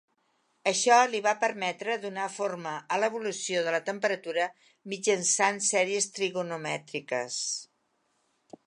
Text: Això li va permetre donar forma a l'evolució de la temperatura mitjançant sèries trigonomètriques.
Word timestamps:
Això 0.69 0.95
li 1.09 1.19
va 1.25 1.33
permetre 1.43 1.97
donar 2.05 2.25
forma 2.37 2.71
a 2.95 2.99
l'evolució 3.03 3.61
de 3.69 3.75
la 3.77 3.83
temperatura 3.91 4.49
mitjançant 4.95 5.63
sèries 5.69 6.11
trigonomètriques. 6.19 7.43